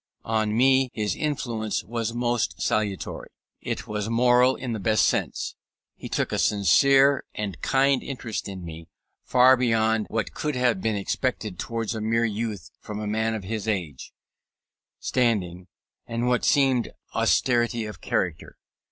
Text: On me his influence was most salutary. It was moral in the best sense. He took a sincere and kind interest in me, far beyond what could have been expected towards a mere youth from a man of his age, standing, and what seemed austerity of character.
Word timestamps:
On 0.25 0.57
me 0.57 0.89
his 0.95 1.15
influence 1.15 1.83
was 1.83 2.11
most 2.11 2.59
salutary. 2.59 3.29
It 3.61 3.85
was 3.85 4.09
moral 4.09 4.55
in 4.55 4.73
the 4.73 4.79
best 4.79 5.05
sense. 5.05 5.53
He 5.95 6.09
took 6.09 6.31
a 6.31 6.39
sincere 6.39 7.23
and 7.35 7.61
kind 7.61 8.01
interest 8.01 8.47
in 8.47 8.65
me, 8.65 8.87
far 9.23 9.55
beyond 9.55 10.07
what 10.09 10.33
could 10.33 10.55
have 10.55 10.81
been 10.81 10.95
expected 10.95 11.59
towards 11.59 11.93
a 11.93 12.01
mere 12.01 12.25
youth 12.25 12.71
from 12.79 12.99
a 12.99 13.05
man 13.05 13.35
of 13.35 13.43
his 13.43 13.67
age, 13.67 14.11
standing, 14.99 15.67
and 16.07 16.27
what 16.27 16.45
seemed 16.45 16.89
austerity 17.13 17.85
of 17.85 18.01
character. 18.01 18.57